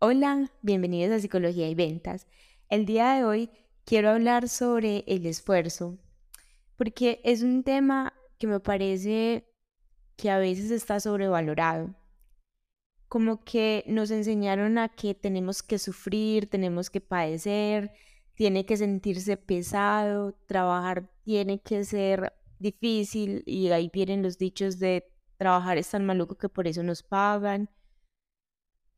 Hola, 0.00 0.52
bienvenidos 0.62 1.10
a 1.10 1.18
Psicología 1.18 1.68
y 1.68 1.74
Ventas. 1.74 2.28
El 2.68 2.86
día 2.86 3.14
de 3.14 3.24
hoy 3.24 3.50
quiero 3.84 4.10
hablar 4.10 4.48
sobre 4.48 5.02
el 5.08 5.26
esfuerzo, 5.26 5.98
porque 6.76 7.20
es 7.24 7.42
un 7.42 7.64
tema 7.64 8.14
que 8.38 8.46
me 8.46 8.60
parece 8.60 9.50
que 10.14 10.30
a 10.30 10.38
veces 10.38 10.70
está 10.70 11.00
sobrevalorado. 11.00 11.96
Como 13.08 13.42
que 13.42 13.82
nos 13.88 14.12
enseñaron 14.12 14.78
a 14.78 14.88
que 14.88 15.16
tenemos 15.16 15.64
que 15.64 15.80
sufrir, 15.80 16.48
tenemos 16.48 16.90
que 16.90 17.00
padecer, 17.00 17.90
tiene 18.34 18.64
que 18.66 18.76
sentirse 18.76 19.36
pesado, 19.36 20.32
trabajar 20.46 21.10
tiene 21.24 21.60
que 21.60 21.82
ser 21.82 22.32
difícil 22.60 23.42
y 23.46 23.68
ahí 23.70 23.90
vienen 23.92 24.22
los 24.22 24.38
dichos 24.38 24.78
de 24.78 25.10
trabajar 25.38 25.76
es 25.76 25.90
tan 25.90 26.06
maluco 26.06 26.36
que 26.36 26.48
por 26.48 26.68
eso 26.68 26.84
nos 26.84 27.02
pagan. 27.02 27.68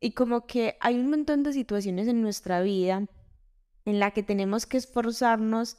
Y 0.03 0.13
como 0.13 0.47
que 0.47 0.77
hay 0.79 0.99
un 0.99 1.11
montón 1.11 1.43
de 1.43 1.53
situaciones 1.53 2.07
en 2.07 2.23
nuestra 2.23 2.61
vida 2.61 3.07
en 3.85 3.99
la 3.99 4.11
que 4.11 4.23
tenemos 4.23 4.65
que 4.65 4.77
esforzarnos, 4.77 5.77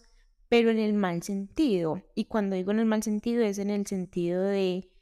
pero 0.49 0.71
en 0.71 0.79
el 0.79 0.95
mal 0.95 1.25
sentido. 1.25 2.03
Y 2.15 2.27
cuando 2.27 2.55
digo 2.55 2.71
en 2.71 2.79
el 2.79 2.87
mal 2.87 3.03
sentido 3.03 3.43
es 3.43 3.59
en 3.59 3.69
el 3.69 3.85
sentido 3.85 4.45
de, 4.45 4.93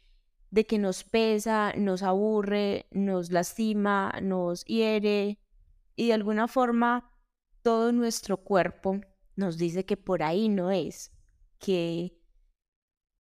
de 0.51 0.67
que 0.67 0.79
nos 0.79 1.05
pesa, 1.05 1.75
nos 1.77 2.03
aburre, 2.03 2.87
nos 2.93 3.31
lastima, 3.31 4.19
nos 4.23 4.65
hiere 4.65 5.39
y 5.97 6.09
de 6.09 6.15
alguna 6.15 6.49
forma 6.49 7.13
todo 7.61 7.93
nuestro 7.93 8.39
cuerpo 8.39 9.01
nos 9.37 9.59
dice 9.59 9.85
que 9.85 9.99
por 9.99 10.23
ahí 10.23 10.49
no 10.49 10.71
es, 10.71 11.13
que, 11.59 12.19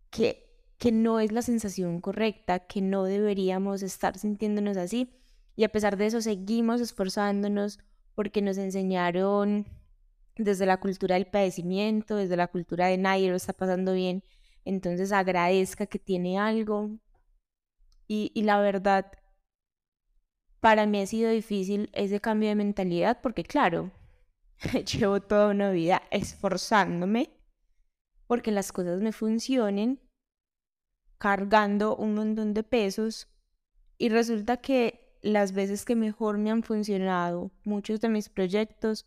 que, 0.09 0.49
que 0.79 0.93
no 0.93 1.21
es 1.21 1.31
la 1.31 1.43
sensación 1.43 2.01
correcta, 2.01 2.61
que 2.61 2.81
no 2.81 3.05
deberíamos 3.05 3.83
estar 3.83 4.17
sintiéndonos 4.17 4.79
así 4.79 5.21
y 5.61 5.65
a 5.65 5.69
pesar 5.69 5.99
de 5.99 6.07
eso 6.07 6.23
seguimos 6.23 6.81
esforzándonos 6.81 7.81
porque 8.15 8.41
nos 8.41 8.57
enseñaron 8.57 9.67
desde 10.35 10.65
la 10.65 10.81
cultura 10.81 11.17
del 11.17 11.27
padecimiento, 11.27 12.17
desde 12.17 12.39
la 12.39 12.47
cultura 12.47 12.87
de 12.87 12.97
nadie 12.97 13.29
lo 13.29 13.37
está 13.37 13.53
pasando 13.53 13.93
bien, 13.93 14.25
entonces 14.65 15.13
agradezca 15.13 15.85
que 15.85 15.99
tiene 15.99 16.39
algo. 16.39 16.99
Y, 18.09 18.33
la 18.43 18.59
verdad, 18.59 19.13
para 20.61 20.87
mí 20.87 21.03
ha 21.03 21.07
sido 21.07 21.31
difícil 21.31 21.91
ese 21.93 22.23
cambio 22.23 22.49
de 22.49 22.55
mentalidad 22.55 23.21
porque 23.21 23.45
claro, 23.45 23.91
llevo 24.99 25.21
toda 25.21 25.51
una 25.51 25.73
vida 25.73 26.01
esforzándome 26.11 27.39
porque 28.27 28.51
las 28.51 28.73
cosas 28.73 29.03
me 29.03 29.13
funcionen, 29.13 30.01
cargando 31.19 31.97
un 31.97 32.15
montón 32.15 32.55
de 32.55 32.63
pesos 32.63 33.29
y 33.99 34.09
resulta 34.09 34.57
que 34.57 35.00
las 35.23 35.53
veces 35.53 35.85
que 35.85 35.97
mejor 35.97 36.39
me 36.39 36.51
han 36.51 36.63
funcionado 36.63 37.51
muchos 37.65 38.01
de 38.01 38.09
mis 38.09 38.29
proyectos 38.29 39.07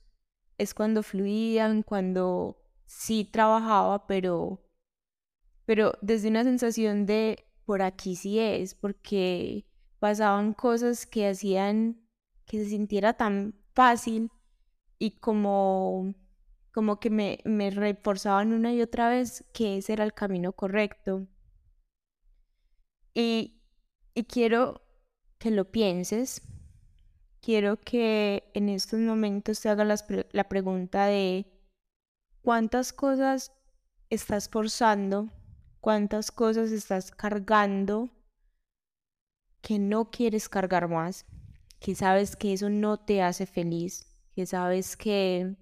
es 0.58 0.73
cuando 0.73 1.03
fluían, 1.03 1.81
cuando 1.83 2.58
sí 2.86 3.25
trabajaba, 3.25 4.06
pero, 4.08 4.61
pero 5.66 5.94
desde 6.02 6.30
una 6.30 6.44
sensación 6.44 7.06
de 7.06 7.45
por 7.66 7.81
aquí 7.81 8.16
sí 8.16 8.39
es, 8.39 8.75
porque 8.75 9.66
pasaban 10.00 10.53
cosas 10.53 11.06
que 11.06 11.28
hacían 11.28 12.03
que 12.45 12.64
se 12.64 12.69
sintiera 12.69 13.14
tan 13.14 13.56
fácil 13.73 14.30
y 15.00 15.11
como, 15.19 16.14
como 16.72 17.00
que 17.00 17.09
me, 17.09 17.39
me 17.45 17.72
reforzaban 17.72 18.53
una 18.53 18.73
y 18.73 18.81
otra 18.81 19.09
vez 19.09 19.45
que 19.53 19.78
ese 19.78 19.94
era 19.94 20.03
el 20.03 20.14
camino 20.14 20.53
correcto. 20.53 21.28
Y, 23.14 23.61
y 24.14 24.23
quiero 24.25 24.83
que 25.44 25.52
lo 25.52 25.69
pienses. 25.69 26.41
Quiero 27.41 27.77
que 27.77 28.49
en 28.53 28.69
estos 28.69 29.02
momentos 29.02 29.59
te 29.59 29.67
hagas 29.67 30.05
la 30.31 30.47
pregunta 30.47 31.08
de 31.08 31.45
cuántas 32.41 32.94
cosas 32.94 33.52
estás 34.09 34.47
forzando, 34.47 35.33
cuántas 35.81 36.31
cosas 36.31 36.72
estás 36.72 37.12
cargando 37.12 38.09
que 39.59 39.79
no 39.79 40.12
quieres 40.12 40.47
cargar 40.47 40.88
más, 40.88 41.25
que 41.81 41.94
sabes 41.94 42.38
que 42.38 42.53
eso 42.53 42.69
no 42.69 43.01
te 43.01 43.22
hace 43.22 43.45
feliz, 43.45 44.07
que 44.34 44.45
sabes 44.45 44.95
que, 44.95 45.57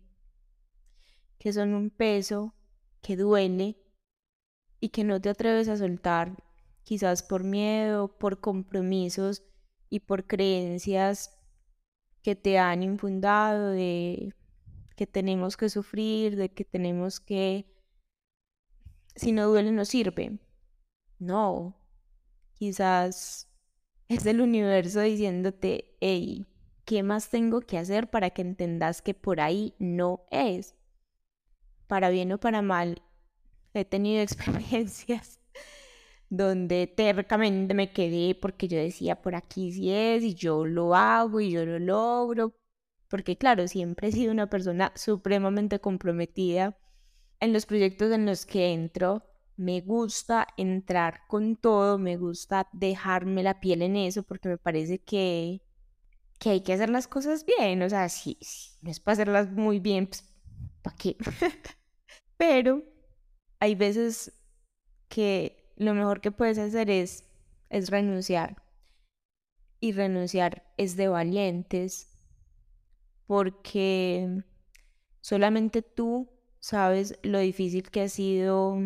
que 1.40 1.54
son 1.54 1.74
un 1.74 1.90
peso 1.90 2.54
que 3.02 3.16
duele 3.16 3.78
y 4.80 4.90
que 4.90 5.04
no 5.04 5.20
te 5.20 5.30
atreves 5.30 5.70
a 5.70 5.78
soltar, 5.78 6.38
quizás 6.84 7.24
por 7.24 7.44
miedo, 7.44 8.20
por 8.20 8.42
compromisos 8.42 9.42
y 9.92 10.00
por 10.00 10.26
creencias 10.26 11.38
que 12.24 12.36
te 12.36 12.58
han 12.58 12.82
infundado 12.82 13.72
de 13.72 14.34
que 14.96 15.06
tenemos 15.06 15.58
que 15.58 15.70
sufrir, 15.70 16.38
de 16.38 16.50
que 16.50 16.64
tenemos 16.64 17.20
que, 17.20 17.66
si 19.16 19.34
no 19.34 19.48
duele 19.48 19.72
no 19.72 19.84
sirve. 19.84 20.40
No, 21.20 21.78
quizás 22.54 23.50
es 24.08 24.26
el 24.26 24.40
universo 24.40 25.02
diciéndote, 25.02 25.98
hey, 26.00 26.48
¿qué 26.86 27.04
más 27.04 27.30
tengo 27.30 27.60
que 27.62 27.78
hacer 27.78 28.10
para 28.10 28.30
que 28.30 28.42
entendas 28.42 29.02
que 29.02 29.14
por 29.14 29.42
ahí 29.42 29.76
no 29.78 30.26
es? 30.32 30.74
Para 31.88 32.10
bien 32.10 32.32
o 32.32 32.40
para 32.40 32.62
mal, 32.62 33.02
he 33.74 33.84
tenido 33.84 34.22
experiencias 34.24 35.41
donde 36.32 36.88
tercamente 36.88 37.74
me 37.74 37.92
quedé 37.92 38.36
porque 38.36 38.70
yo 38.70 38.78
decía 38.78 39.22
por 39.22 39.36
aquí 39.36 39.74
sí 39.74 39.92
es 39.92 40.24
y 40.24 40.34
yo 40.34 40.66
lo 40.66 40.96
hago 40.96 41.42
y 41.42 41.52
yo 41.52 41.66
lo 41.66 41.78
logro, 41.78 42.56
porque 43.10 43.38
claro, 43.38 43.68
siempre 43.68 44.08
he 44.08 44.12
sido 44.14 44.32
una 44.32 44.50
persona 44.50 44.94
supremamente 44.96 45.80
comprometida 45.82 46.78
en 47.42 47.52
los 47.52 47.66
proyectos 47.66 48.14
en 48.14 48.26
los 48.26 48.46
que 48.46 48.72
entro. 48.72 49.24
Me 49.58 49.82
gusta 49.82 50.48
entrar 50.56 51.20
con 51.28 51.58
todo, 51.58 51.98
me 51.98 52.16
gusta 52.16 52.70
dejarme 52.72 53.44
la 53.44 53.60
piel 53.60 53.82
en 53.82 53.98
eso 53.98 54.24
porque 54.24 54.48
me 54.48 54.58
parece 54.58 55.00
que, 55.04 55.62
que 56.40 56.52
hay 56.52 56.62
que 56.62 56.74
hacer 56.74 56.90
las 56.90 57.10
cosas 57.10 57.46
bien, 57.46 57.82
o 57.82 57.90
sea, 57.90 58.08
si, 58.08 58.38
no 58.82 58.90
es 58.90 59.02
para 59.02 59.14
hacerlas 59.14 59.52
muy 59.52 59.82
bien, 59.82 60.08
pues, 60.08 60.24
¿para 60.82 60.96
qué? 60.96 61.18
Pero 62.38 62.84
hay 63.60 63.76
veces 63.76 64.34
que 65.10 65.61
lo 65.76 65.94
mejor 65.94 66.22
que 66.22 66.32
puedes 66.32 66.58
hacer 66.58 66.90
es, 66.90 67.26
es 67.70 67.90
renunciar. 67.90 68.62
Y 69.80 69.94
renunciar 69.94 70.64
es 70.78 70.96
de 70.96 71.08
valientes 71.08 72.12
porque 73.26 74.44
solamente 75.22 75.82
tú 75.82 76.30
sabes 76.60 77.18
lo 77.24 77.40
difícil 77.40 77.90
que 77.90 78.02
ha 78.02 78.10
sido 78.10 78.78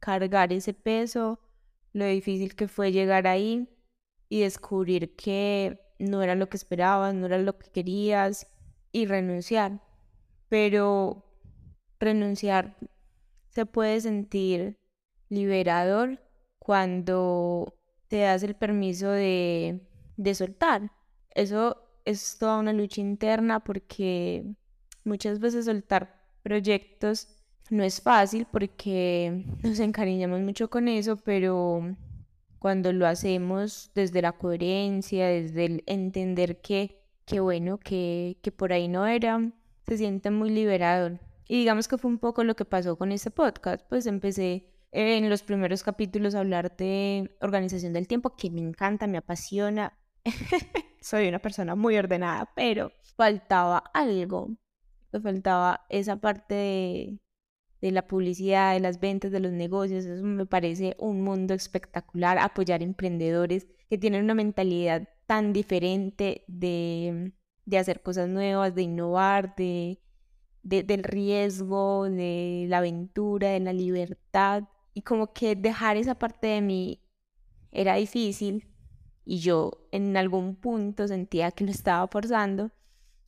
cargar 0.00 0.52
ese 0.52 0.74
peso, 0.74 1.38
lo 1.92 2.06
difícil 2.06 2.54
que 2.54 2.68
fue 2.68 2.92
llegar 2.92 3.26
ahí 3.26 3.68
y 4.28 4.40
descubrir 4.40 5.14
que 5.14 5.78
no 5.98 6.22
era 6.22 6.34
lo 6.34 6.48
que 6.48 6.56
esperabas, 6.56 7.14
no 7.14 7.26
era 7.26 7.38
lo 7.38 7.58
que 7.58 7.70
querías 7.70 8.46
y 8.92 9.06
renunciar. 9.06 9.80
Pero 10.48 11.24
renunciar 11.98 12.76
se 13.48 13.66
puede 13.66 14.00
sentir 14.00 14.78
liberador 15.28 16.20
cuando 16.58 17.74
te 18.08 18.20
das 18.20 18.42
el 18.42 18.54
permiso 18.54 19.10
de, 19.10 19.80
de 20.16 20.34
soltar. 20.34 20.90
Eso 21.34 21.82
es 22.04 22.38
toda 22.38 22.58
una 22.58 22.72
lucha 22.72 23.00
interna 23.00 23.60
porque 23.60 24.44
muchas 25.04 25.40
veces 25.40 25.66
soltar 25.66 26.14
proyectos 26.42 27.28
no 27.70 27.82
es 27.82 28.00
fácil 28.00 28.46
porque 28.50 29.44
nos 29.62 29.80
encariñamos 29.80 30.40
mucho 30.40 30.70
con 30.70 30.88
eso, 30.88 31.16
pero 31.16 31.96
cuando 32.58 32.92
lo 32.92 33.06
hacemos 33.06 33.90
desde 33.94 34.22
la 34.22 34.32
coherencia, 34.32 35.26
desde 35.28 35.64
el 35.66 35.84
entender 35.86 36.60
que, 36.60 37.02
que 37.24 37.40
bueno, 37.40 37.78
que, 37.78 38.38
que 38.42 38.52
por 38.52 38.72
ahí 38.72 38.88
no 38.88 39.06
era, 39.06 39.52
se 39.86 39.98
siente 39.98 40.30
muy 40.30 40.50
liberador. 40.50 41.20
Y 41.48 41.58
digamos 41.58 41.86
que 41.86 41.98
fue 41.98 42.10
un 42.10 42.18
poco 42.18 42.44
lo 42.44 42.56
que 42.56 42.64
pasó 42.64 42.96
con 42.96 43.12
este 43.12 43.30
podcast, 43.30 43.84
pues 43.88 44.06
empecé 44.06 44.66
en 44.96 45.28
los 45.28 45.42
primeros 45.42 45.82
capítulos 45.82 46.34
hablar 46.34 46.74
de 46.74 47.36
organización 47.42 47.92
del 47.92 48.08
tiempo, 48.08 48.34
que 48.34 48.50
me 48.50 48.62
encanta, 48.62 49.06
me 49.06 49.18
apasiona. 49.18 49.98
Soy 51.02 51.28
una 51.28 51.38
persona 51.38 51.74
muy 51.74 51.98
ordenada, 51.98 52.50
pero 52.56 52.92
faltaba 53.14 53.84
algo. 53.92 54.56
Me 55.12 55.20
faltaba 55.20 55.84
esa 55.90 56.16
parte 56.16 56.54
de, 56.54 57.18
de 57.82 57.90
la 57.90 58.06
publicidad, 58.06 58.72
de 58.72 58.80
las 58.80 58.98
ventas, 58.98 59.30
de 59.30 59.40
los 59.40 59.52
negocios. 59.52 60.06
Eso 60.06 60.24
me 60.24 60.46
parece 60.46 60.96
un 60.98 61.22
mundo 61.22 61.52
espectacular. 61.52 62.38
Apoyar 62.38 62.82
emprendedores 62.82 63.66
que 63.90 63.98
tienen 63.98 64.24
una 64.24 64.34
mentalidad 64.34 65.10
tan 65.26 65.52
diferente 65.52 66.42
de, 66.46 67.34
de 67.66 67.78
hacer 67.78 68.00
cosas 68.00 68.30
nuevas, 68.30 68.74
de 68.74 68.80
innovar, 68.80 69.54
de, 69.56 70.00
de, 70.62 70.82
del 70.84 71.04
riesgo, 71.04 72.04
de 72.04 72.64
la 72.66 72.78
aventura, 72.78 73.50
de 73.50 73.60
la 73.60 73.74
libertad 73.74 74.64
y 74.96 75.02
como 75.02 75.34
que 75.34 75.54
dejar 75.54 75.98
esa 75.98 76.14
parte 76.14 76.46
de 76.46 76.62
mí 76.62 77.02
era 77.70 77.96
difícil 77.96 78.66
y 79.26 79.40
yo 79.40 79.86
en 79.92 80.16
algún 80.16 80.56
punto 80.56 81.06
sentía 81.06 81.50
que 81.50 81.64
lo 81.64 81.70
estaba 81.70 82.08
forzando 82.08 82.70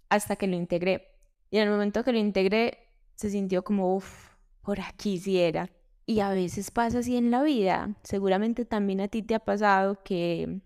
hasta 0.08 0.36
que 0.36 0.46
lo 0.46 0.56
integré. 0.56 1.08
Y 1.50 1.58
en 1.58 1.64
el 1.64 1.70
momento 1.70 2.04
que 2.04 2.12
lo 2.12 2.18
integré 2.18 2.88
se 3.16 3.28
sintió 3.28 3.64
como, 3.64 3.94
uff, 3.94 4.30
por 4.62 4.80
aquí 4.80 5.18
si 5.18 5.40
era. 5.40 5.70
Y 6.06 6.20
a 6.20 6.30
veces 6.30 6.70
pasa 6.70 7.00
así 7.00 7.18
en 7.18 7.30
la 7.30 7.42
vida. 7.42 7.94
Seguramente 8.02 8.64
también 8.64 9.02
a 9.02 9.08
ti 9.08 9.22
te 9.22 9.34
ha 9.34 9.40
pasado 9.40 10.02
que 10.02 10.62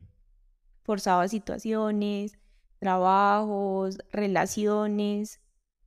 forzaba 0.85 1.27
situaciones, 1.27 2.39
trabajos, 2.79 3.99
relaciones, 4.13 5.41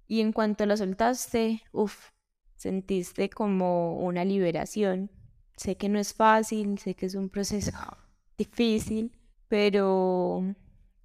y 0.09 0.19
en 0.19 0.33
cuanto 0.33 0.65
lo 0.65 0.75
soltaste, 0.75 1.61
uff, 1.71 2.09
sentiste 2.55 3.29
como 3.29 3.97
una 3.97 4.25
liberación. 4.25 5.11
Sé 5.55 5.77
que 5.77 5.89
no 5.89 5.99
es 5.99 6.13
fácil, 6.13 6.77
sé 6.79 6.95
que 6.95 7.05
es 7.05 7.15
un 7.15 7.29
proceso 7.29 7.71
difícil, 8.37 9.11
pero 9.47 10.55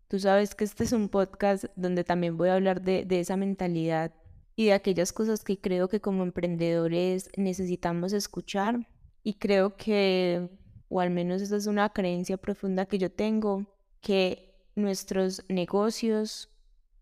tú 0.09 0.19
sabes 0.19 0.55
que 0.55 0.65
este 0.65 0.85
es 0.85 0.93
un 0.93 1.09
podcast 1.09 1.65
donde 1.77 2.05
también 2.05 2.37
voy 2.37 2.49
a 2.49 2.55
hablar 2.55 2.83
de, 2.83 3.05
de 3.05 3.21
esa 3.21 3.37
mentalidad 3.37 4.13
y 4.57 4.67
de 4.67 4.73
aquellas 4.73 5.13
cosas 5.13 5.45
que 5.45 5.59
creo 5.59 5.89
que 5.89 6.01
como 6.01 6.23
emprendedores 6.23 7.31
necesitamos 7.37 8.13
escuchar. 8.13 8.89
Y 9.23 9.35
creo 9.35 9.77
que, 9.77 10.51
o 10.89 11.01
al 11.01 11.11
menos 11.11 11.43
esa 11.43 11.57
es 11.57 11.67
una 11.67 11.91
creencia 11.91 12.37
profunda 12.37 12.87
que 12.87 12.99
yo 12.99 13.11
tengo, 13.11 13.67
que 14.01 14.55
nuestros 14.75 15.45
negocios 15.49 16.51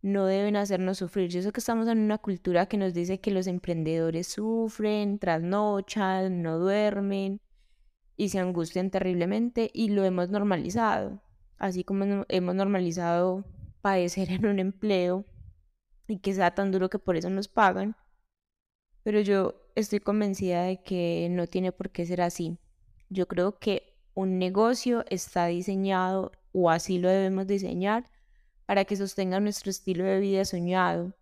no 0.02 0.26
deben 0.26 0.56
hacernos 0.56 0.98
sufrir. 0.98 1.30
Yo 1.30 1.42
sé 1.42 1.52
que 1.52 1.60
estamos 1.60 1.88
en 1.88 1.98
una 1.98 2.18
cultura 2.18 2.66
que 2.66 2.76
nos 2.76 2.94
dice 2.94 3.20
que 3.20 3.30
los 3.30 3.46
emprendedores 3.46 4.28
sufren, 4.28 5.18
trasnochan, 5.18 6.42
no 6.42 6.58
duermen 6.58 7.40
y 8.16 8.28
se 8.30 8.38
angustian 8.38 8.90
terriblemente 8.90 9.70
y 9.72 9.90
lo 9.90 10.04
hemos 10.04 10.28
normalizado, 10.28 11.20
así 11.58 11.84
como 11.84 12.24
hemos 12.28 12.54
normalizado 12.54 13.44
padecer 13.80 14.30
en 14.32 14.46
un 14.46 14.58
empleo 14.58 15.24
y 16.06 16.18
que 16.18 16.34
sea 16.34 16.54
tan 16.54 16.70
duro 16.72 16.88
que 16.88 16.98
por 16.98 17.16
eso 17.16 17.30
nos 17.30 17.48
pagan. 17.48 17.96
Pero 19.02 19.20
yo 19.20 19.54
estoy 19.74 20.00
convencida 20.00 20.64
de 20.64 20.82
que 20.82 21.28
no 21.30 21.46
tiene 21.46 21.72
por 21.72 21.90
qué 21.90 22.04
ser 22.06 22.20
así. 22.20 22.58
Yo 23.08 23.26
creo 23.26 23.58
que 23.58 23.94
un 24.14 24.38
negocio 24.38 25.04
está 25.08 25.46
diseñado 25.46 26.32
o 26.52 26.70
así 26.70 26.98
lo 26.98 27.08
debemos 27.08 27.46
diseñar 27.46 28.04
para 28.68 28.84
que 28.84 28.96
sostenga 28.96 29.40
nuestro 29.40 29.70
estilo 29.70 30.04
de 30.04 30.20
vida 30.20 30.44
soñado. 30.44 31.14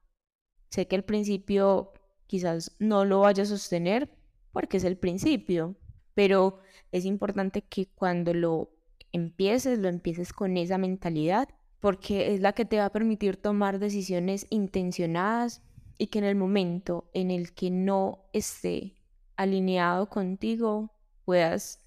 Sé 0.69 0.89
que 0.89 0.97
al 0.97 1.05
principio 1.05 1.93
quizás 2.27 2.75
no 2.81 3.05
lo 3.05 3.21
vaya 3.21 3.45
a 3.45 3.47
sostener 3.47 4.11
porque 4.51 4.79
es 4.79 4.85
el 4.85 4.99
principio, 4.99 5.77
pero 6.15 6.59
es 6.91 7.05
importante 7.05 7.63
que 7.63 7.87
cuando 7.87 8.35
lo 8.35 8.73
empieces, 9.13 9.79
lo 9.79 9.87
empieces 9.87 10.33
con 10.33 10.57
esa 10.57 10.77
mentalidad, 10.77 11.49
porque 11.79 12.35
es 12.35 12.41
la 12.41 12.53
que 12.53 12.65
te 12.65 12.79
va 12.79 12.87
a 12.87 12.93
permitir 12.93 13.37
tomar 13.37 13.79
decisiones 13.79 14.49
intencionadas 14.51 15.63
y 15.99 16.09
que 16.09 16.19
en 16.19 16.25
el 16.25 16.35
momento 16.35 17.09
en 17.15 17.31
el 17.31 17.55
que 17.55 17.71
no 17.71 18.25
esté 18.33 18.97
alineado 19.37 20.09
contigo 20.09 20.91
puedas 21.25 21.81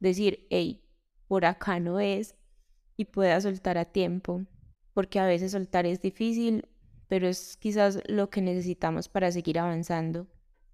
decir, 0.00 0.46
hey, 0.48 0.88
por 1.28 1.44
acá 1.44 1.80
no 1.80 2.00
es 2.00 2.34
y 2.96 3.04
puedas 3.04 3.42
soltar 3.42 3.76
a 3.76 3.84
tiempo 3.84 4.46
porque 4.94 5.18
a 5.18 5.26
veces 5.26 5.52
soltar 5.52 5.86
es 5.86 6.00
difícil, 6.00 6.68
pero 7.08 7.28
es 7.28 7.56
quizás 7.56 8.00
lo 8.06 8.30
que 8.30 8.40
necesitamos 8.40 9.08
para 9.08 9.30
seguir 9.30 9.58
avanzando, 9.58 10.26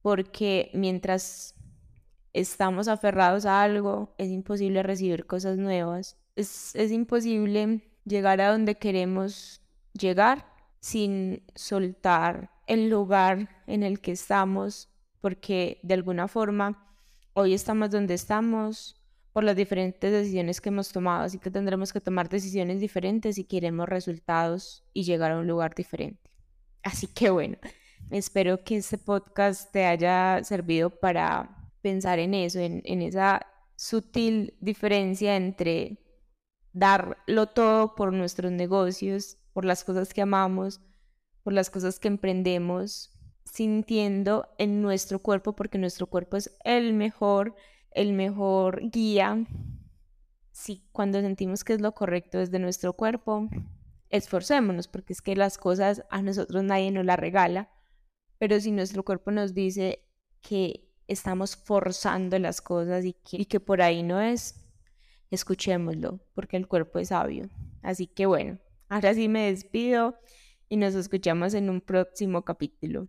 porque 0.03 0.71
mientras 0.75 1.55
estamos 2.33 2.89
aferrados 2.89 3.47
a 3.47 3.63
algo, 3.63 4.15
es 4.19 4.29
imposible 4.31 4.83
recibir 4.83 5.27
cosas 5.27 5.59
nuevas, 5.59 6.17
es, 6.37 6.75
es 6.75 6.93
imposible 6.93 7.83
llegar 8.05 8.41
a 8.41 8.53
donde 8.53 8.77
queremos 8.77 9.63
llegar 9.93 10.47
sin 10.81 11.43
soltar 11.55 12.51
el 12.67 12.89
lugar 12.89 13.49
en 13.67 13.83
el 13.83 14.01
que 14.01 14.13
estamos, 14.13 14.89
porque 15.21 15.81
de 15.83 15.95
alguna 15.95 16.29
forma 16.29 16.87
hoy 17.33 17.55
estamos 17.55 17.91
donde 17.91 18.15
estamos 18.15 18.98
por 19.39 19.45
las 19.45 19.55
diferentes 19.55 20.11
decisiones 20.11 20.61
que 20.61 20.69
hemos 20.69 20.91
tomado, 20.91 21.23
así 21.23 21.39
que 21.39 21.49
tendremos 21.49 21.93
que 21.93 22.01
tomar 22.01 22.29
decisiones 22.29 22.81
diferentes 22.81 23.37
si 23.37 23.45
queremos 23.45 23.89
resultados 23.89 24.83
y 24.93 25.05
llegar 25.05 25.31
a 25.31 25.39
un 25.39 25.47
lugar 25.47 25.77
diferente. 25.77 26.29
Así 26.83 27.07
que 27.07 27.31
bueno, 27.31 27.57
espero 28.11 28.65
que 28.65 28.79
este 28.79 28.99
podcast 28.99 29.71
te 29.71 29.85
haya 29.85 30.43
servido 30.43 30.91
para 30.91 31.71
pensar 31.83 32.19
en 32.19 32.35
eso, 32.35 32.59
en, 32.59 32.83
esa 33.01 33.47
sutil 33.77 34.57
diferencia 34.61 35.37
entre 35.37 36.01
darlo 36.73 37.47
todo 37.47 37.95
por 37.95 38.13
nuestros 38.13 38.51
negocios, 38.51 39.39
por 39.53 39.65
las 39.65 39.85
cosas 39.85 40.13
que 40.13 40.21
amamos, 40.21 40.81
por 41.45 41.53
las 41.53 41.71
cosas 41.71 42.01
que 42.01 42.09
emprendemos, 42.09 43.17
sintiendo 43.45 44.49
en 44.59 44.83
nuestro 44.83 45.21
cuerpo, 45.21 45.55
porque 45.55 45.79
nuestro 45.79 46.09
cuerpo 46.09 46.37
es 46.37 46.59
el 46.65 46.93
mejor 46.93 47.55
el 47.93 48.13
mejor 48.13 48.81
guía, 48.91 49.47
si 50.53 50.85
cuando 50.93 51.21
sentimos 51.21 51.65
que 51.65 51.75
es 51.75 51.81
lo 51.81 51.93
correcto 51.93 52.39
desde 52.39 52.59
nuestro 52.59 52.93
cuerpo, 52.93 53.49
esforcémonos, 54.11 54.89
porque 54.89 55.13
es 55.13 55.23
que 55.23 55.37
las 55.37 55.59
cosas 55.59 56.03
a 56.11 56.23
nosotros 56.23 56.65
nadie 56.65 56.91
nos 56.91 57.05
las 57.05 57.19
regala, 57.19 57.71
pero 58.39 58.59
si 58.61 58.73
nuestro 58.73 59.05
cuerpo 59.05 59.31
nos 59.31 59.55
dice 59.55 60.05
que 60.41 60.89
estamos 61.07 61.57
forzando 61.57 62.39
las 62.39 62.61
cosas 62.61 63.05
y 63.05 63.15
que, 63.15 63.39
y 63.39 63.45
que 63.47 63.61
por 63.61 63.83
ahí 63.83 64.03
no 64.03 64.21
es, 64.21 64.69
escuchémoslo, 65.31 66.21
porque 66.35 66.57
el 66.57 66.69
cuerpo 66.69 66.99
es 66.99 67.09
sabio. 67.09 67.49
Así 67.83 68.07
que 68.07 68.27
bueno, 68.27 68.59
ahora 68.89 69.15
sí 69.15 69.29
me 69.29 69.51
despido 69.51 70.19
y 70.69 70.77
nos 70.77 70.95
escuchamos 70.95 71.55
en 71.55 71.71
un 71.71 71.81
próximo 71.81 72.43
capítulo. 72.43 73.09